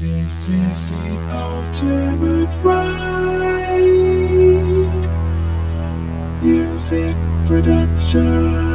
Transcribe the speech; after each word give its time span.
This 0.00 0.48
is 0.48 0.92
the 0.92 1.18
ultimate 1.32 2.48
vibe. 2.62 3.80
Music 6.40 7.16
production. 7.44 8.67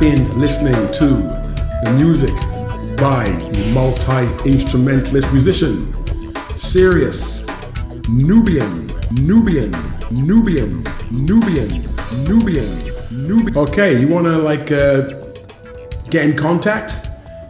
Been 0.00 0.38
listening 0.38 0.74
to 0.92 1.06
the 1.82 1.96
music 1.98 2.32
by 2.98 3.24
the 3.50 3.72
multi 3.74 4.48
instrumentalist 4.48 5.32
musician, 5.32 5.92
Serious 6.56 7.44
Nubian, 8.08 8.86
Nubian, 9.22 9.72
Nubian, 10.12 10.84
Nubian, 11.10 11.68
Nubian, 12.28 12.78
Nubian. 13.10 13.58
Okay, 13.58 14.00
you 14.00 14.06
want 14.06 14.26
to 14.26 14.38
like 14.38 14.70
uh, 14.70 15.00
get 16.10 16.30
in 16.30 16.36
contact, 16.36 17.08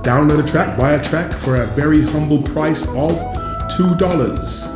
download 0.03 0.45
a 0.45 0.47
track, 0.47 0.77
buy 0.79 0.93
a 0.93 1.03
track 1.03 1.33
for 1.33 1.57
a 1.57 1.67
very 1.69 2.03
humble 2.03 2.43
price 2.43 2.87
of 2.91 3.19
$2. 3.77 4.71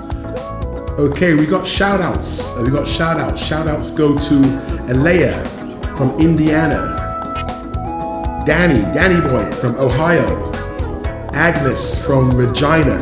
Okay, 0.98 1.34
we 1.34 1.46
got 1.46 1.64
shout 1.64 2.00
outs. 2.00 2.56
Uh, 2.56 2.62
we 2.64 2.70
got 2.70 2.88
shout 2.88 3.18
outs. 3.18 3.40
Shout 3.40 3.68
outs 3.68 3.92
go 3.92 4.18
to 4.18 4.34
Alea 4.88 5.44
from 5.96 6.10
Indiana, 6.18 6.97
Danny, 8.48 8.80
Danny 8.94 9.20
Boy 9.20 9.44
from 9.60 9.76
Ohio, 9.76 10.50
Agnes 11.34 12.02
from 12.06 12.30
Regina, 12.30 12.96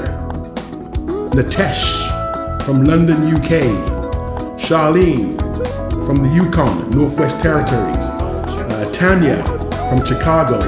Natesh 1.36 2.64
from 2.64 2.82
London, 2.82 3.32
UK, 3.32 3.62
Charlene 4.58 5.36
from 6.04 6.18
the 6.18 6.28
Yukon, 6.34 6.90
Northwest 6.90 7.40
Territories, 7.40 8.10
uh, 8.10 8.90
Tanya 8.92 9.40
from 9.88 10.04
Chicago, 10.04 10.58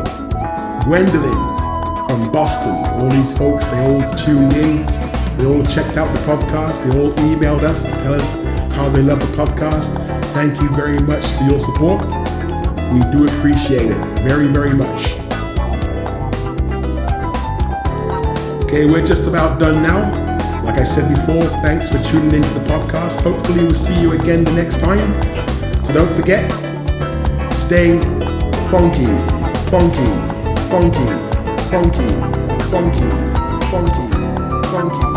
Gwendolyn 0.85 2.07
from 2.07 2.31
Boston. 2.31 2.77
All 3.01 3.09
these 3.09 3.37
folks, 3.37 3.67
they 3.71 3.85
all 3.85 4.15
tuned 4.15 4.53
in. 4.53 4.87
They 5.39 5.47
all 5.47 5.65
checked 5.67 5.97
out 5.97 6.15
the 6.15 6.21
podcast. 6.21 6.85
They 6.85 6.97
all 6.97 7.11
emailed 7.15 7.65
us 7.65 7.83
to 7.83 7.91
tell 7.91 8.15
us 8.15 8.35
how 8.75 8.89
they 8.91 9.03
love 9.03 9.19
the 9.19 9.37
podcast. 9.37 9.93
Thank 10.35 10.61
you 10.61 10.69
very 10.77 11.01
much 11.01 11.27
for 11.33 11.43
your 11.43 11.59
support. 11.59 12.18
We 12.93 13.01
do 13.13 13.27
appreciate 13.27 13.91
it 13.91 14.05
very, 14.21 14.47
very 14.47 14.75
much. 14.75 15.13
Okay, 18.65 18.87
we're 18.87 19.07
just 19.07 19.27
about 19.27 19.59
done 19.59 19.83
now. 19.83 20.11
Like 20.63 20.79
I 20.79 20.85
said 20.85 21.09
before, 21.09 21.43
thanks 21.63 21.89
for 21.89 21.99
tuning 21.99 22.35
into 22.35 22.55
the 22.55 22.65
podcast. 22.67 23.23
Hopefully, 23.23 23.65
we'll 23.65 23.75
see 23.75 23.99
you 24.01 24.13
again 24.13 24.45
the 24.45 24.53
next 24.53 24.81
time. 24.81 25.13
So 25.85 25.95
don't 25.95 26.11
forget, 26.11 26.51
stay 27.53 27.99
funky, 28.71 29.07
funky, 29.71 30.09
funky, 30.69 31.07
funky, 31.71 32.09
funky, 32.71 33.09
funky, 33.71 34.11
funky. 34.71 35.08